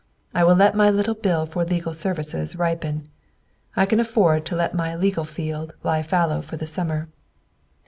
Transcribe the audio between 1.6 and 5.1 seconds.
"legal services" ripen. I can afford to let my